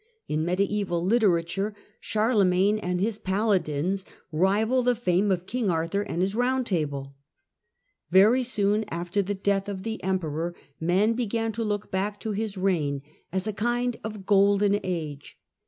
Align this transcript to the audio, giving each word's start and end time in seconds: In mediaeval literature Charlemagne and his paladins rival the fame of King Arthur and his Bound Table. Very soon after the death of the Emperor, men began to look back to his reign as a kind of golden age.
In 0.27 0.43
mediaeval 0.43 1.05
literature 1.05 1.75
Charlemagne 1.99 2.79
and 2.79 2.99
his 2.99 3.19
paladins 3.19 4.03
rival 4.31 4.81
the 4.81 4.95
fame 4.95 5.29
of 5.31 5.45
King 5.45 5.69
Arthur 5.69 6.01
and 6.01 6.23
his 6.23 6.33
Bound 6.33 6.65
Table. 6.65 7.13
Very 8.09 8.41
soon 8.41 8.83
after 8.89 9.21
the 9.21 9.35
death 9.35 9.69
of 9.69 9.83
the 9.83 10.03
Emperor, 10.03 10.55
men 10.79 11.13
began 11.13 11.51
to 11.51 11.63
look 11.63 11.91
back 11.91 12.19
to 12.21 12.31
his 12.31 12.57
reign 12.57 13.03
as 13.31 13.45
a 13.45 13.53
kind 13.53 13.95
of 14.03 14.25
golden 14.25 14.79
age. 14.83 15.37